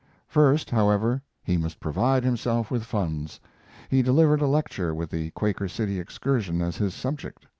First, 0.27 0.71
however, 0.71 1.21
he 1.43 1.57
must 1.57 1.79
provide 1.79 2.23
himself 2.23 2.71
with 2.71 2.81
funds. 2.83 3.39
He 3.87 4.01
delivered 4.01 4.41
a 4.41 4.47
lecture, 4.47 4.95
with 4.95 5.11
the 5.11 5.29
Quaker 5.29 5.67
City 5.67 5.99
excursion 5.99 6.59
as 6.59 6.75
his 6.77 6.95
subject. 6.95 7.45